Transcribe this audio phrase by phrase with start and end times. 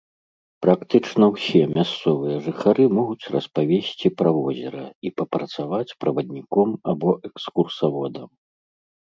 [0.65, 8.29] Практычна ўсе мясцовыя жыхары могуць распавесці пра возера і папрацаваць правадніком або экскурсаводам.